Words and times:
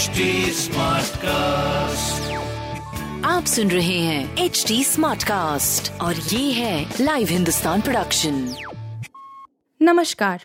HD 0.00 0.20
cast 1.16 2.32
आप 3.26 3.44
सुन 3.44 3.70
रहे 3.70 3.98
हैं 3.98 4.36
एच 4.36 4.64
डी 4.68 4.84
स्मार्ट 4.84 5.24
कास्ट 5.24 6.00
और 6.00 6.16
ये 6.16 6.52
है 6.52 6.94
लाइव 7.00 7.28
हिंदुस्तान 7.28 7.80
प्रोडक्शन 7.80 8.54
नमस्कार 9.82 10.44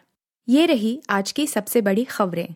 ये 0.49 0.65
रही 0.65 1.01
आज 1.09 1.31
की 1.31 1.47
सबसे 1.47 1.81
बड़ी 1.81 2.03
खबरें। 2.03 2.47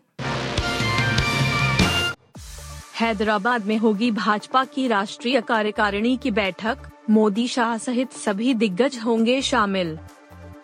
हैदराबाद 2.94 3.66
में 3.66 3.78
होगी 3.78 4.10
भाजपा 4.10 4.64
की 4.64 4.88
राष्ट्रीय 4.88 5.40
कार्यकारिणी 5.40 6.16
की 6.16 6.30
बैठक 6.30 6.78
मोदी 7.10 7.48
शाह 7.48 7.78
सहित 7.78 8.12
सभी 8.12 8.54
दिग्गज 8.54 8.98
होंगे 9.04 9.42
शामिल। 9.42 9.98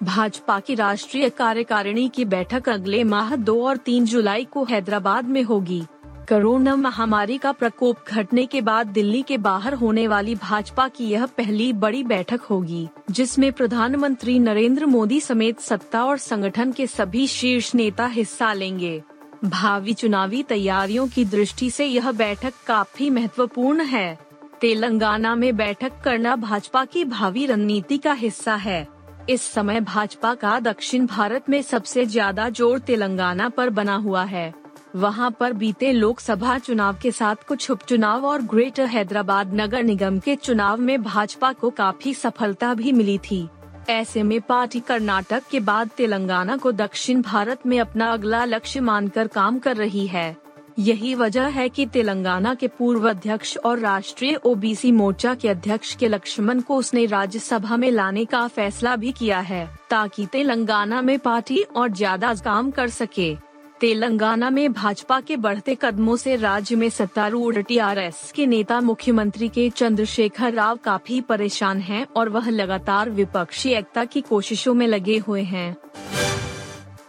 भाजपा 0.03 0.61
की 0.61 0.75
राष्ट्रीय 0.75 1.29
कार्यकारिणी 1.29 2.09
की 2.09 2.25
बैठक 2.25 2.69
अगले 2.69 3.05
माह 3.05 3.37
दो 3.37 3.67
और 3.67 3.77
तीन 3.77 4.05
जुलाई 4.05 4.45
को 4.45 4.65
हैदराबाद 4.65 5.25
में 5.25 5.43
होगी। 5.43 5.83
कोरोना 6.29 6.75
महामारी 6.77 7.37
का 7.39 7.51
प्रकोप 7.53 8.09
घटने 8.09 8.45
के 8.47 8.61
बाद 8.61 8.87
दिल्ली 8.87 9.21
के 9.23 9.37
बाहर 9.39 9.75
होने 9.75 10.07
वाली 10.09 10.35
भाजपा 10.35 10.87
की 10.89 11.05
यह 11.05 11.27
पहली 11.27 11.73
बड़ी 11.75 12.03
बैठक 12.05 12.41
होगी, 12.41 12.89
जिसमें 13.11 13.53
प्रधानमंत्री 13.53 14.39
नरेंद्र 14.39 14.87
मोदी 14.87 15.21
समेत 15.21 15.61
सत्ता 15.61 16.05
और 16.05 16.19
संगठन 16.19 16.73
के 16.73 16.87
सभी 16.87 17.27
शीर्ष 17.27 17.75
नेता 17.75 18.07
हिस्सा 18.07 18.53
लेंगे। 18.53 19.03
भावी 19.45 19.95
चुनावी 19.95 20.43
तैयारियों 20.43 21.07
की 21.09 21.25
दृष्टि 21.25 21.71
से 21.71 21.87
यह 21.87 22.11
बैठक 22.15 22.55
काफ़ी 22.67 23.11
महत्वपूर्ण 23.11 23.85
है। 23.85 24.19
तेलंगाना 24.61 25.35
में 25.35 25.57
बैठक 25.57 26.03
करना 26.05 26.37
भाजपा 26.37 26.85
की 26.85 27.05
भावी 27.07 27.47
रणनीति 27.47 27.99
का 27.99 28.13
हिस्सा 28.15 28.55
है। 28.57 28.87
इस 29.31 29.43
समय 29.45 29.81
भाजपा 29.81 30.35
का 30.35 30.59
दक्षिण 30.61 31.07
भारत 31.07 31.49
में 31.49 31.61
सबसे 31.63 32.07
ज़्यादा 32.07 32.49
ज़ोर 32.51 32.79
तेलंगाना 32.79 33.49
पर 33.49 33.71
बना 33.71 33.97
हुआ 33.97 34.25
है। 34.25 34.53
वहाँ 34.97 35.31
पर 35.31 35.53
बीते 35.53 35.91
लोकसभा 35.93 36.57
चुनाव 36.59 36.97
के 37.03 37.11
साथ 37.13 37.43
कुछ 37.49 37.71
उपचुनाव 37.71 38.25
और 38.27 38.43
ग्रेटर 38.43 38.87
हैदराबाद 38.87 39.53
नगर 39.55 39.83
निगम 39.83 40.19
के 40.19 40.37
चुनाव 40.37 40.81
में 40.81 41.03
भाजपा 41.03 41.53
को 41.53 41.71
काफ़ी 41.71 42.15
सफलता 42.15 42.73
भी 42.75 42.93
मिली 42.93 43.19
थी। 43.21 43.49
ऐसे 43.89 44.23
में 44.23 44.41
पार्टी 44.41 44.81
कर्नाटक 44.81 45.43
के 45.51 45.61
बाद 45.61 45.91
तेलंगाना 45.97 46.57
को 46.57 46.73
दक्षिण 46.73 47.23
भारत 47.23 47.67
में 47.67 47.79
अपना 47.81 48.11
अगला 48.13 48.45
लक्ष्य 48.45 48.81
मानकर 48.81 49.27
काम 49.27 49.59
कर 49.59 49.77
रही 49.77 50.07
है। 50.07 50.37
यही 50.79 51.15
वजह 51.15 51.47
है 51.49 51.69
कि 51.69 51.87
तेलंगाना 51.87 52.55
के 52.55 52.69
पूर्व 52.69 53.09
अध्यक्ष 53.11 53.57
और 53.57 53.79
राष्ट्रीय 53.79 54.35
ओबीसी 54.37 54.93
मोर्चा 54.93 55.35
के 55.35 55.49
अध्यक्ष 55.49 55.95
के 55.95 56.09
लक्ष्मण 56.09 56.61
को 56.61 56.77
उसने 56.77 57.07
राज्यसभा 57.07 57.77
में 57.77 57.91
लाने 57.91 58.25
का 58.25 58.47
फैसला 58.49 58.97
भी 58.97 59.13
किया 59.13 59.41
है, 59.41 59.69
ताकि 59.91 60.27
तेलंगाना 60.27 61.03
में 61.03 61.19
पार्टी 61.19 61.63
और 61.63 61.91
ज़्यादा 61.91 62.35
काम 62.35 62.71
कर 62.71 62.89
सके। 62.91 63.35
तेलंगाना 63.81 64.51
में 64.51 64.73
भाजपा 64.73 65.21
के 65.21 65.37
बढ़ते 65.37 65.77
कदमों 65.83 66.17
से 66.17 66.37
राज्य 66.37 66.77
में 66.77 66.89
सत्तारूढ़ 66.91 67.57
टीआरएस 67.57 68.33
के 68.35 68.47
नेता 68.47 68.81
मुख्यमंत्री 68.81 69.49
के 69.49 69.71
चंद्रशेखर 69.71 70.53
राव 70.53 70.77
काफ़ी 70.77 71.21
परेशान 71.21 71.81
हैं 71.81 72.07
और 72.17 72.29
वह 72.29 72.51
लगातार 72.51 73.11
विपक्षी 73.11 73.71
एकता 73.71 74.05
की 74.05 74.21
कोशिशों 74.21 74.75
में 74.75 74.87
लगे 74.87 75.19
हुए 75.19 75.43
हैं। 75.43 75.77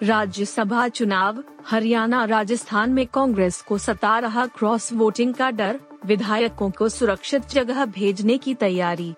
राज्यसभा 0.03 0.87
चुनाव, 0.87 1.43
हरियाणा 1.67 2.25
राजस्थान 2.25 2.89
में 2.89 3.05
कांग्रेस 3.07 3.61
को 3.61 3.77
सता 3.77 4.19
रहा 4.19 4.45
क्रॉस 4.45 4.93
वोटिंग 4.93 5.33
का 5.33 5.51
डर, 5.51 5.79
विधायकों 6.05 6.69
को 6.71 6.89
सुरक्षित 6.89 7.49
जगह 7.49 7.85
भेजने 7.85 8.37
की 8.37 8.53
तैयारी। 8.53 9.13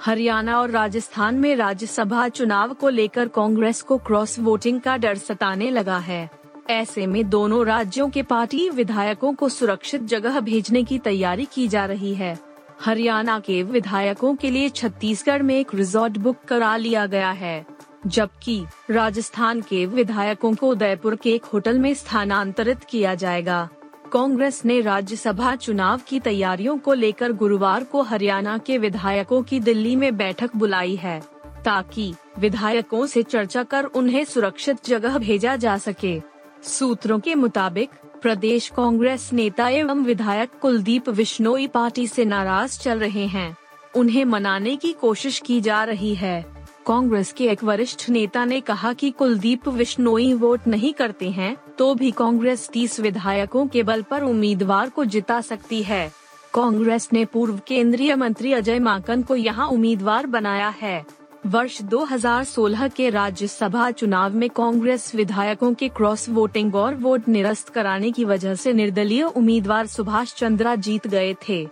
हरियाणा 0.00 0.60
और 0.60 0.70
राजस्थान 0.70 1.34
में 1.34 1.56
राज्यसभा 1.56 2.28
चुनाव 2.28 2.74
को 2.74 2.88
लेकर 2.88 3.28
कांग्रेस 3.28 3.82
को 3.82 3.98
क्रॉस 3.98 4.38
वोटिंग 4.38 4.80
का 4.80 4.96
डर 4.96 5.14
सताने 5.14 5.70
लगा 5.70 5.98
है। 5.98 6.45
ऐसे 6.70 7.06
में 7.06 7.28
दोनों 7.30 7.64
राज्यों 7.66 8.08
के 8.10 8.22
पार्टी 8.22 8.68
विधायकों 8.68 9.32
को 9.34 9.48
सुरक्षित 9.48 10.02
जगह 10.02 10.40
भेजने 10.40 10.82
की 10.82 10.98
तैयारी 10.98 11.44
की 11.44 11.68
जा 11.68 11.84
रही 11.86 12.14
है। 12.14 12.38
हरियाणा 12.80 13.38
के 13.40 13.62
विधायकों 13.62 14.34
के 14.36 14.50
लिए 14.50 14.68
छत्तीसगढ़ 14.68 15.42
में 15.42 15.54
एक 15.54 15.74
रिजॉर्ट 15.74 16.18
बुक 16.18 16.36
करा 16.48 16.76
लिया 16.76 17.06
गया 17.06 17.30
है, 17.30 17.66
जबकि 18.06 18.64
राजस्थान 18.90 19.60
के 19.60 19.86
विधायकों 19.86 20.54
को 20.54 20.68
उदयपुर 20.68 21.16
के 21.16 21.30
एक 21.30 21.44
होटल 21.44 21.78
में 21.78 21.92
स्थानांतरित 21.94 22.84
किया 22.84 23.14
जाएगा। 23.14 23.68
कांग्रेस 24.12 24.64
ने 24.64 24.80
राज्यसभा 24.80 25.54
चुनाव 25.56 26.00
की 26.08 26.20
तैयारियों 26.20 26.78
को 26.78 26.92
लेकर 26.92 27.32
गुरुवार 27.32 27.84
को 27.84 28.02
हरियाणा 28.02 28.58
के 28.58 28.78
विधायकों 28.78 29.42
की 29.42 29.60
दिल्ली 29.60 29.96
में 29.96 30.16
बैठक 30.16 30.56
बुलाई 30.56 30.96
है, 30.96 31.20
ताकि 31.64 32.14
विधायकों 32.38 33.06
से 33.06 33.22
चर्चा 33.22 33.62
कर 33.62 33.84
उन्हें 33.84 34.24
सुरक्षित 34.24 34.86
जगह 34.86 35.18
भेजा 35.18 35.56
जा 35.56 35.76
सके। 35.78 36.35
सूत्रों 36.66 37.18
के 37.20 37.34
मुताबिक, 37.34 37.90
प्रदेश 38.22 38.68
कांग्रेस 38.68 39.30
नेता 39.32 39.68
एवं 39.68 40.02
विधायक 40.04 40.50
कुलदीप 40.62 41.08
विश्नोई 41.08 41.66
पार्टी 41.66 42.06
से 42.06 42.24
नाराज़ 42.24 42.78
चल 42.80 42.98
रहे 42.98 43.26
हैं। 43.26 43.56
उन्हें 43.96 44.24
मनाने 44.24 44.74
की 44.76 44.92
कोशिश 44.92 45.38
की 45.38 45.60
जा 45.60 45.82
रही 45.84 46.14
है। 46.14 46.44
कांग्रेस 46.86 47.32
के 47.32 47.44
एक 47.44 47.64
वरिष्ठ 47.64 48.08
नेता 48.10 48.44
ने 48.44 48.60
कहा 48.60 48.92
कि 48.92 49.10
कुलदीप 49.10 49.68
विश्नोई 49.68 50.32
वोट 50.34 50.66
नहीं 50.66 50.92
करते 50.92 51.30
हैं 51.30 51.56
तो 51.78 51.94
भी 51.94 52.10
कांग्रेस 52.10 52.68
तीस 52.68 53.00
विधायकों 53.00 53.66
के 53.66 53.82
बल 53.82 54.02
पर 54.02 54.22
उम्मीदवार 54.22 54.90
को 54.90 55.04
जिता 55.04 55.40
सकती 55.40 55.82
है। 55.82 56.10
कांग्रेस 56.54 57.08
ने 57.12 57.24
पूर्व 57.24 57.60
केंद्रीय 57.68 58.14
मंत्री 58.16 58.52
अजय 58.52 58.78
माकन 58.78 59.22
को 59.22 59.36
यहाँ 59.36 59.68
उम्मीदवार 59.68 60.26
बनाया 60.26 60.68
है। 60.68 61.04
वर्ष 61.46 61.82
2016 61.82 62.88
के 62.88 63.10
राज्यसभा 63.10 63.90
चुनाव 63.90 64.34
में 64.34 64.50
कांग्रेस 64.50 65.14
विधायकों 65.14 65.74
के 65.74 65.88
क्रॉस 65.88 66.28
वोटिंग 66.28 66.74
और 66.74 66.94
वोट 66.94 67.28
निरस्त 67.28 67.68
कराने 67.68 68.10
की 68.10 68.24
वजह 68.24 68.54
से 68.54 68.72
निर्दलीय 68.72 69.22
उम्मीदवार 69.22 69.86
सुभाष 69.86 70.34
चंद्रा 70.34 70.74
जीत 70.74 71.06
गए 71.06 71.34
थे। 71.48 71.68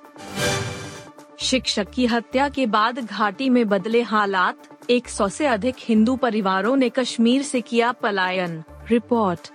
शिक्षक 1.39 1.91
की 1.91 2.07
हत्या 2.07 2.49
के 2.49 2.67
बाद 2.67 2.99
घाटी 2.99 3.49
में 3.49 3.69
बदले 3.69 4.03
हालात 4.03 4.57
100 4.91 5.29
से 5.29 5.47
अधिक 5.47 5.75
हिंदू 5.79 6.17
परिवारों 6.17 6.77
ने 6.77 6.89
कश्मीर 6.89 7.43
से 7.43 7.61
किया 7.61 7.93
पलायन। 7.93 8.63
रिपोर्ट। 8.91 9.53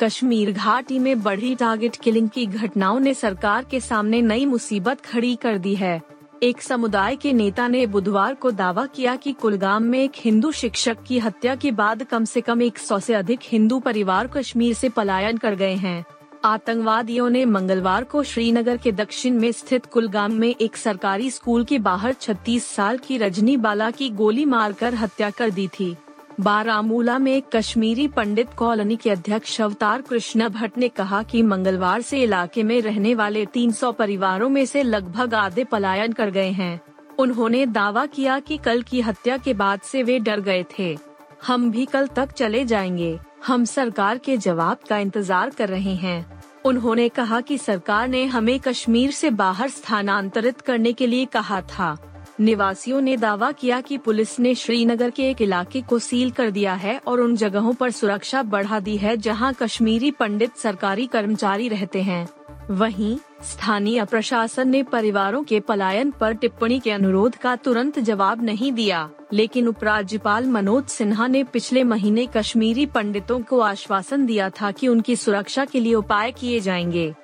कश्मीर 0.00 0.52
घाटी 0.52 0.98
में 0.98 1.22
बढ़ी 1.22 1.54
टारगेट 1.54 1.96
किलिंग 1.96 2.28
की 2.28 2.46
घटनाओं 2.46 3.00
ने 3.00 3.14
सरकार 3.14 3.64
के 3.64 3.80
सामने 3.80 4.22
नई 4.22 4.46
मुसीबत 4.46 5.00
खड़ी 5.00 5.36
कर 5.36 5.58
दी 5.58 5.74
है। 5.74 6.13
एक 6.44 6.62
समुदाय 6.62 7.16
के 7.16 7.32
नेता 7.32 7.68
ने 7.68 7.86
बुधवार 7.86 8.34
को 8.34 8.50
दावा 8.50 8.86
किया 8.86 9.16
कि 9.16 9.32
कुलगाम 9.32 9.82
में 9.82 9.98
एक 9.98 10.12
हिंदू 10.16 10.52
शिक्षक 10.52 10.96
की 11.06 11.18
हत्या 11.18 11.54
के 11.54 11.70
बाद 11.70 12.02
कम 12.02 12.24
से 12.24 12.40
कम 12.40 12.62
100 12.62 13.00
से 13.00 13.14
अधिक 13.14 13.40
हिंदू 13.42 13.80
परिवार 13.80 14.26
कश्मीर 14.26 14.74
से 14.74 14.88
पलायन 14.88 15.36
कर 15.36 15.54
गए 15.54 15.74
हैं। 15.74 16.04
आतंकवादियों 16.44 17.30
ने 17.30 17.44
मंगलवार 17.44 18.04
को 18.04 18.22
श्रीनगर 18.22 18.76
के 18.76 18.92
दक्षिण 18.92 19.40
में 19.40 19.52
स्थित 19.52 19.86
कुलगाम 19.86 20.32
में 20.32 20.54
एक 20.60 20.76
सरकारी 20.76 21.30
स्कूल 21.30 21.64
के 21.64 21.78
बाहर 21.78 22.12
36 22.12 22.66
साल 22.66 22.98
की 22.98 23.18
रजनी 23.18 23.56
बाला 23.56 23.90
की 23.90 24.10
गोली 24.10 24.44
मारकर 24.44 24.94
हत्या 24.94 25.30
कर 25.30 25.50
दी 25.50 25.68
थी। 25.68 25.96
बारामूला 26.40 27.18
में 27.18 27.42
कश्मीरी 27.52 28.08
पंडित 28.08 28.48
कॉलोनी 28.56 28.96
के 28.96 29.10
अध्यक्ष 29.10 29.60
अवतार 29.60 30.02
कृष्ण 30.02 30.48
भट्ट 30.48 30.78
ने 30.78 30.88
कहा 30.88 31.22
कि 31.22 31.42
मंगलवार 31.42 32.02
से 32.02 32.22
इलाके 32.22 32.62
में 32.62 32.82
रहने 32.82 33.14
वाले 33.14 33.46
300 33.46 33.92
परिवारों 33.92 34.48
में 34.48 34.66
से 34.66 34.82
लगभग 34.82 35.34
आधे 35.34 35.64
पलायन 35.64 36.12
कर 36.12 36.30
गए 36.30 36.50
हैं। 36.50 36.80
उन्होंने 37.18 37.66
दावा 37.66 38.06
किया 38.06 38.40
कि 38.40 38.56
कल 38.56 38.82
की 38.82 39.00
हत्या 39.00 39.36
के 39.36 39.54
बाद 39.54 39.80
से 39.80 40.02
वे 40.02 40.18
डर 40.18 40.40
गए 40.40 40.64
थे। 40.78 40.98
हम 41.46 41.70
भी 41.70 41.84
कल 41.84 42.06
तक 42.06 42.32
चले 42.32 42.64
जाएँगे। 42.64 43.18
हम 43.46 43.64
सरकार 43.64 44.18
के 44.18 44.36
जवाब 44.36 44.78
का 44.88 44.98
इंतज़ार 44.98 45.50
कर 45.50 45.68
रहे 45.68 45.94
हैं। 45.94 46.42
उन्होंने 46.64 47.08
कहा 47.08 47.40
कि 47.40 47.58
सरकार 47.58 48.08
ने 48.08 48.24
हमें 48.24 48.60
कश्मीर 48.60 49.10
से 49.10 49.30
बाहर 49.30 49.68
स्थानांतरित 49.68 50.60
करने 50.60 50.92
के 50.92 51.06
लिए 51.06 51.24
कहा 51.24 51.60
था। 51.60 52.13
निवासियों 52.40 53.00
ने 53.00 53.16
दावा 53.16 53.52
किया 53.52 53.80
कि 53.80 53.98
पुलिस 53.98 54.40
ने 54.40 54.54
श्रीनगर 54.54 55.10
के 55.10 55.30
एक 55.30 55.42
इलाके 55.42 55.80
को 55.80 55.98
सील 55.98 56.30
कर 56.30 56.50
दिया 56.50 56.74
है 56.74 57.00
और 57.06 57.20
उन 57.20 57.36
जगहों 57.36 57.74
पर 57.74 57.90
सुरक्षा 57.90 58.42
बढ़ा 58.42 58.80
दी 58.80 58.96
है 58.96 59.16
जहाँ 59.16 59.54
कश्मीरी 59.54 60.10
पंडित 60.10 60.56
सरकारी 60.56 61.06
कर्मचारी 61.06 61.68
रहते 61.68 62.02
हैं। 62.02 62.28
वहीं, 62.70 63.16
स्थानीय 63.42 64.04
प्रशासन 64.04 64.68
ने 64.68 64.82
परिवारों 64.82 65.42
के 65.44 65.60
पलायन 65.60 66.10
पर 66.10 66.32
टिप्पणी 66.32 66.80
के 66.80 66.90
अनुरोध 66.90 67.36
का 67.36 67.56
तुरंत 67.56 67.98
जवाब 67.98 68.42
नहीं 68.42 68.72
दिया, 68.72 69.10
लेकिन 69.32 69.68
उपराज्यपाल 69.68 70.46
मनोज 70.46 70.84
सिन्हा 70.84 71.26
ने 71.26 71.44
पिछले 71.44 71.84
महीने 71.84 72.26
कश्मीरी 72.36 72.86
पंडितों 72.86 73.40
को 73.40 73.60
आश्वासन 73.60 74.26
दिया 74.26 74.50
था 74.50 74.70
कि 74.70 74.88
उनकी 74.88 75.16
सुरक्षा 75.16 75.64
के 75.64 75.80
लिए 75.80 75.94
उपाय 75.94 76.32
किए 76.32 76.60
जाएँगे। 76.60 77.14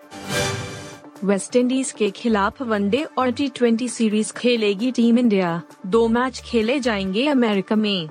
वेस्टइंडीज 1.25 1.93
के 1.93 2.11
खिलाफ 2.11 2.63
वनडे 2.63 3.07
और 3.19 3.31
टी 3.31 3.49
ट्वेंटी 3.49 3.89
सीरीज़ 3.89 4.33
खेलेगी 4.33 4.93
टीम 4.93 5.19
इंडिया। 5.19 5.63
दो 5.87 6.09
मैच 6.09 6.41
खेले 6.41 6.81
जाएँगे 6.81 7.27
अमेरिका 7.27 7.77
में। 7.77 8.09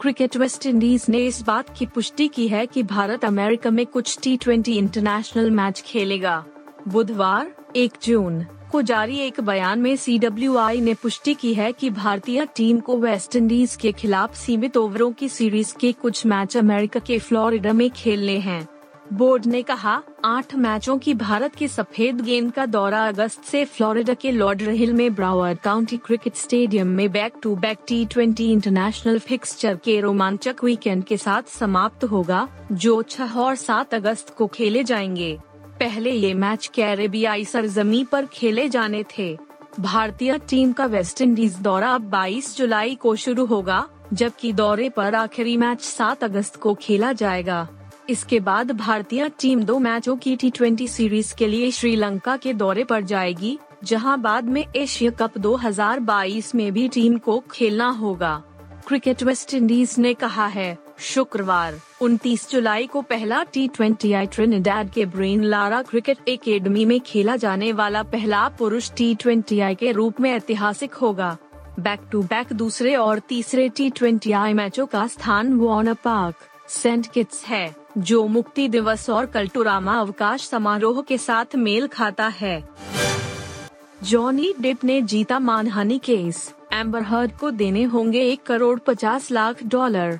क्रिकेट 0.00 0.36
वेस्ट 0.36 0.66
इंडीज 0.66 1.06
ने 1.08 1.18
इस 1.18 1.42
बात 1.42 1.78
की 1.78 1.86
पुष्टि 1.86 2.28
की 2.28 2.48
है 2.48 2.66
कि 2.66 2.82
भारत 2.82 3.24
अमेरिका 3.24 3.70
में 3.70 3.86
कुछ 3.86 4.18
टी 4.22 4.36
ट्वेंटी 4.36 4.78
इंटरनेशनल 4.78 5.50
मैच 5.50 5.80
खेलेगा। 5.80 6.44
बुधवार, 6.88 7.54
एक 7.76 7.92
जून, 8.04 8.46
को 8.72 8.82
जारी 8.82 9.18
एक 9.18 9.40
बयान 9.40 9.78
में 9.78 9.96
सीडब्ल्यूआई 9.96 10.80
ने 10.80 10.94
पुष्टि 10.94 11.34
की 11.34 11.54
है 11.54 11.72
कि 11.72 11.90
भारतीय 11.90 12.46
टीम 12.56 12.80
को 12.80 12.98
वेस्ट 12.98 13.36
इंडीज 13.36 13.76
के 13.76 13.92
खिलाफ 13.92 14.34
सीमित 14.34 14.76
ओवरों 14.76 15.12
की 15.12 15.28
सीरीज़ 15.28 15.74
के 15.80 15.92
कुछ 15.92 16.26
मैच 16.26 16.56
अमेरिका 16.56 17.00
के 17.00 17.18
फ्लोरिडा 17.18 17.72
में 17.72 17.90
खेलने 17.90 18.38
हैं। 18.38 18.68
बोर्ड 19.12 19.46
ने 19.46 19.62
कहा, 19.62 20.02
आठ 20.24 20.54
मैचों 20.54 20.98
की 20.98 21.14
भारत 21.14 21.54
के 21.54 21.68
सफ़ेद 21.68 22.20
गेंद 22.20 22.52
का 22.52 22.66
दौरा 22.66 23.08
अगस्त 23.08 23.44
से 23.44 23.64
फ्लोरिडा 23.64 24.14
के 24.14 24.30
लॉर्ड 24.30 24.62
हिल 24.62 24.92
में 24.92 25.14
ब्रावर 25.14 25.54
काउंटी 25.54 25.96
क्रिकेट 25.96 26.34
स्टेडियम 26.34 26.86
में 26.86 27.12
back 27.12 27.32
to 27.42 27.56
back 27.56 27.78
T 27.88 28.06
twenty 28.06 28.52
international 28.52 29.18
fixture 29.18 29.76
के 29.76 30.00
रोमांचक 30.00 30.56
वीकेंड 30.64 31.04
के 31.04 31.16
साथ 31.16 31.42
समाप्त 31.42 32.04
होगा, 32.04 32.48
जो 32.72 33.02
छह 33.02 33.38
और 33.38 33.54
सात 33.54 33.94
अगस्त 33.94 34.34
को 34.38 34.46
खेले 34.46 34.84
जाएँगे। 34.84 35.38
पहले 35.80 36.10
ये 36.10 36.34
मैच 36.34 36.70
कैरेबियाई 36.74 37.44
सरजमी 37.44 38.04
पर 38.04 38.26
खेले 38.26 38.68
जाने 38.68 39.04
थे। 39.18 39.38
भारतीय 39.80 40.38
टीम 40.38 40.72
का 40.72 40.86
वेस्ट 40.86 41.20
इंडीज 41.20 41.56
दौरा 41.56 41.88
अब 41.88 42.00
22 42.00 42.56
जुलाई 42.56 42.94
को 42.94 43.16
शुरू 43.16 43.44
होगा, 43.44 43.88
जबकि 44.12 44.52
दौरे 44.52 44.88
पर 44.88 45.14
आखिरी 45.14 45.56
मैच 45.56 45.80
7 45.80 46.24
अगस्त 46.24 46.56
को 46.56 46.74
खेला 46.74 47.12
जाएगा। 47.12 47.68
इसके 48.10 48.40
बाद 48.40 48.70
भारतीय 48.70 49.28
टीम 49.40 49.62
दो 49.62 49.78
मैचों 49.78 50.16
की 50.16 50.36
टी 50.36 50.88
सीरीज़ 50.88 51.34
के 51.34 51.46
लिए 51.46 51.70
श्रीलंका 51.70 52.36
के 52.36 52.52
दौरे 52.52 52.84
पर 52.84 53.02
जाएगी, 53.02 53.58
जहाँ 53.84 54.20
बाद 54.20 54.44
में 54.44 54.64
एशिया 54.76 55.10
कप 55.10 55.38
2022 55.38 56.54
में 56.54 56.72
भी 56.72 56.88
टीम 56.88 57.18
को 57.18 57.42
खेलना 57.50 57.88
होगा। 57.90 58.42
क्रिकेट 58.86 59.22
वेस्ट 59.22 59.54
इंडीज 59.54 59.94
ने 59.98 60.12
कहा 60.14 60.46
है, 60.46 60.76
शुक्रवार 60.98 61.80
29 62.02 62.50
जुलाई 62.50 62.86
को 62.86 63.02
पहला 63.02 63.42
टी 63.42 63.66
ट्वेंटी 63.68 64.12
आई 64.12 64.26
ट्रिनिडाड 64.26 64.90
के 64.90 65.04
ब्रेन 65.06 65.44
लारा 65.44 65.82
क्रिकेट 65.82 66.28
एकेडमी 66.28 66.84
में 66.84 66.98
खेला 67.00 67.36
जाने 67.36 67.72
वाला 67.72 68.02
पहला 68.02 68.48
पुरुष 68.48 68.90
टी 68.96 69.14
ट्वेंटी 69.14 69.60
आई 69.60 69.74
के 69.74 69.92
रूप 69.92 70.20
में 70.20 70.30
ऐतिहासिक 70.30 70.94
होगा। 70.94 71.36
बैक 71.80 72.00
टू 72.12 72.22
बैक 72.22 72.52
दूसरे 72.52 72.94
और 72.96 73.18
तीसरे 73.18 73.68
टी 73.68 73.90
ट्वेंटी 73.90 74.32
आई 74.32 74.52
मैचों 74.52 74.86
का 74.86 75.06
स्थान 75.06 75.52
वार्नर 75.54 75.94
पार्क 75.94 76.48
सेंट 76.68 77.06
किट्स 77.06 77.44
है। 77.44 77.79
जो 77.98 78.26
मुक्ति 78.26 78.68
दिवस 78.68 79.10
और 79.10 79.26
कल्टुरामा 79.26 79.94
अवकाश 80.00 80.48
समारोह 80.48 81.02
के 81.02 81.18
साथ 81.18 81.56
मेल 81.56 81.86
खाता 81.86 82.26
है। 82.26 82.68
जॉनी 84.02 84.54
डिप 84.60 84.84
ने 84.84 85.00
जीता 85.02 85.38
मानहानि 85.38 85.98
केस 85.98 86.54
एम्बर 86.72 87.02
हर्ड 87.02 87.32
को 87.32 87.50
देने 87.50 87.82
होंगे 87.82 88.22
एक 88.22 88.42
करोड़ 88.42 88.78
पचास 88.78 89.30
लाख 89.30 89.64
डॉलर। 89.64 90.18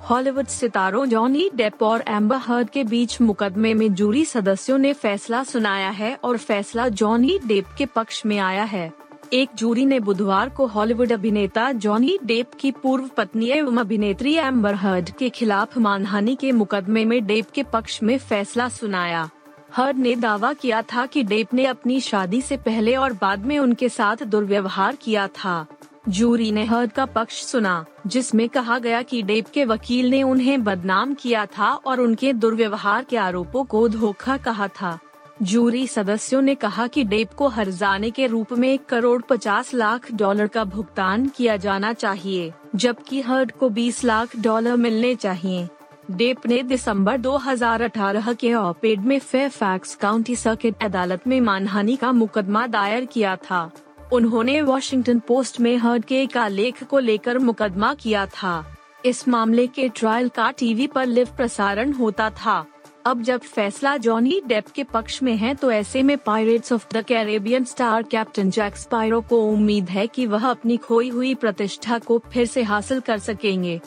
हॉलीवुड 0.00 0.46
सितारों 0.46 1.06
जॉनी 1.06 1.50
डेप 1.54 1.82
और 1.82 2.04
एम्बर 2.08 2.36
हर्ड 2.36 2.70
के 2.70 2.84
बीच 2.84 3.20
मुकदमे 3.20 3.74
में 3.74 3.94
जूरी 3.94 4.24
सदस्यों 4.24 4.78
ने 4.78 4.92
फैसला 4.92 5.44
सुनाया 5.44 5.90
है 5.90 6.18
और 6.24 6.36
फैसला 6.36 6.88
जॉनी 6.88 7.38
डेप 7.46 7.66
के 7.78 7.86
पक्ष 7.86 8.26
में 8.26 8.38
आया 8.38 8.64
है। 8.64 9.01
एक 9.32 9.50
जूरी 9.54 9.86
ने 9.86 10.00
बुधवार 10.00 10.48
को 10.48 10.66
हॉलीवुड 10.66 11.12
अभिनेता 11.12 11.72
जॉनी 11.72 12.18
डेप 12.24 12.50
की 12.60 12.70
पूर्व 12.70 13.08
पत्नी 13.16 13.46
एवं 13.50 13.76
अभिनेत्री 13.76 14.34
एम्बर 14.34 14.74
हर्ड 14.74 15.10
के 15.10 15.28
खिलाफ 15.30 15.78
मानहानि 15.78 16.34
के 16.34 16.52
मुकदमे 16.52 17.04
में 17.04 17.26
डेप 17.26 17.50
के 17.50 17.62
पक्ष 17.62 18.02
में 18.02 18.18
फैसला 18.18 18.68
सुनाया। 18.68 19.30
हर्ड 19.76 19.96
ने 19.96 20.16
दावा 20.16 20.52
किया 20.52 20.82
था 20.82 21.06
कि 21.06 21.22
डेप 21.22 21.54
ने 21.54 21.66
अपनी 21.66 22.00
शादी 22.00 22.40
से 22.40 22.56
पहले 22.56 22.96
और 22.96 23.12
बाद 23.12 23.46
में 23.46 23.58
उनके 23.58 23.88
साथ 23.88 24.16
दुर्व्यवहार 24.22 24.96
किया 24.96 25.26
था। 25.28 25.66
जूरी 26.08 26.52
ने 26.52 26.64
हर्ड 26.64 26.92
का 26.92 27.06
पक्ष 27.06 27.44
सुना, 27.44 27.84
जिसमें 28.06 28.48
कहा 28.48 28.78
गया 28.78 29.02
कि 29.02 29.22
डेप 29.22 29.46
के 29.54 29.64
वकील 29.64 30.10
ने 30.10 30.22
उन्हें 30.22 30.64
बदनाम 30.64 31.14
किया 31.14 31.46
था 31.46 31.72
और 31.72 32.00
उनके 32.00 32.32
दुर्व्यवहार 32.32 33.04
के 33.04 33.16
आरोपों 33.16 33.64
को 33.64 33.88
धोखा 33.88 34.36
कहा 34.36 34.68
था। 34.68 34.98
जूरी 35.42 35.86
सदस्यों 35.86 36.42
ने 36.42 36.54
कहा 36.54 36.86
कि 36.86 37.04
डेप 37.04 37.32
को 37.32 37.48
हरजाने 37.48 38.10
के 38.10 38.26
रूप 38.26 38.52
में 38.52 38.68
एक 38.68 38.84
करोड़ 38.86 39.22
पचास 39.22 39.74
लाख 39.74 40.12
डॉलर 40.12 40.46
का 40.46 40.64
भुगतान 40.64 41.28
किया 41.28 41.56
जाना 41.56 41.92
चाहिए, 41.92 42.52
जबकि 42.76 43.20
हर्ड 43.20 43.52
को 43.52 43.68
20 43.68 44.04
लाख 44.04 44.36
डॉलर 44.36 44.76
मिलने 44.76 45.14
चाहिए। 45.14 45.68
डेप 46.10 46.46
ने 46.46 46.62
दिसंबर 46.62 47.16
2018 47.16 48.32
के 48.32 48.54
ऑपेड 48.54 49.00
में 49.00 49.18
फेयरफैक्स 49.18 49.94
काउंटी 49.94 50.36
सर्किट 50.36 50.74
अदालत 50.82 51.26
में 51.26 51.40
मानहानि 51.40 51.96
का 51.96 52.12
मुकदमा 52.12 52.66
दायर 52.66 53.04
किया 53.04 53.36
था। 53.36 53.70
उन्होंने 54.12 54.62
वॉशिंगटन 54.62 55.18
पोस्ट 55.18 55.60
में 55.60 55.76
हर्ड 55.76 56.04
के 56.04 56.22
एक 56.22 56.36
आलेख 56.36 56.84
को 56.84 56.98
लेकर 56.98 57.38
मुकदमा 57.38 57.94
किया 57.94 58.26
था। 58.26 58.76
इस 59.04 59.28
मामले 59.28 59.66
के 59.66 59.88
ट्रायल 59.88 60.28
का 60.28 60.50
टीवी 60.50 60.86
पर 60.86 61.06
लिव 61.06 61.28
प्रसारण 61.36 61.92
होता 61.92 62.30
था। 62.30 62.66
अब 63.06 63.22
जब 63.22 63.40
फैसला 63.40 63.96
जॉनी 63.96 64.40
डेप 64.46 64.68
के 64.68 64.82
पक्ष 64.84 65.22
में 65.22 65.34
है 65.36 65.54
तो 65.54 65.70
ऐसे 65.72 66.02
में 66.02 66.16
Pirates 66.18 66.72
of 66.72 66.86
the 66.94 67.02
Caribbean 67.04 67.64
star 67.64 68.02
captain 68.02 68.50
Jack 68.50 68.76
Sparrow 68.76 69.20
को 69.20 69.40
उम्मीद 69.46 69.88
है 69.90 70.06
कि 70.06 70.26
वह 70.26 70.46
अपनी 70.46 70.76
खोई 70.76 71.08
हुई 71.08 71.34
प्रतिष्ठा 71.34 71.98
को 71.98 72.18
फिर 72.32 72.46
से 72.46 72.62
हासिल 72.62 73.00
कर 73.00 73.18
सकेंगे। 73.18 73.80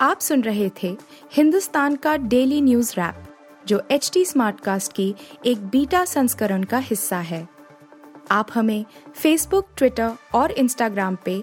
आप 0.00 0.20
सुन 0.20 0.42
रहे 0.42 0.70
थे 0.82 0.96
हिंदुस्तान 1.32 1.96
का 1.96 2.16
डेली 2.16 2.60
न्यूज़ 2.60 2.92
रैप, 2.92 3.24
जो 3.66 3.82
एच 3.90 4.10
टी 4.14 4.24
स्मार्ट 4.24 4.60
कास्ट 4.60 4.92
की 4.92 5.14
एक 5.46 5.66
बीटा 5.66 6.04
संस्करण 6.04 6.64
का 6.64 6.78
हिस्सा 6.78 7.18
है। 7.18 7.46
आप 8.30 8.48
हमें 8.54 8.84
फेसबुक 9.14 9.68
ट्विटर 9.76 10.12
और 10.34 10.50
इंस्टाग्राम 10.50 11.16
पे 11.24 11.42